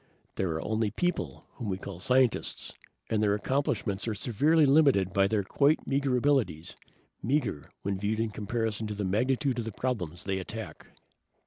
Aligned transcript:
There 0.33 0.49
are 0.53 0.65
only 0.65 0.89
people, 0.89 1.45
whom 1.51 1.69
we 1.69 1.77
call 1.77 1.99
scientists, 1.99 2.73
and 3.11 3.21
their 3.21 3.35
accomplishments 3.35 4.07
are 4.07 4.15
severely 4.15 4.65
limited 4.65 5.13
by 5.13 5.27
their 5.27 5.43
quite 5.43 5.85
meager 5.85 6.17
abilities. 6.17 6.75
Meager, 7.21 7.69
when 7.83 7.99
viewed 7.99 8.19
in 8.19 8.29
comparison 8.31 8.87
with 8.87 8.97
the 8.97 9.05
magnitude 9.05 9.59
of 9.59 9.65
the 9.65 9.71
problems 9.71 10.23
they 10.23 10.39
attack." 10.39 10.87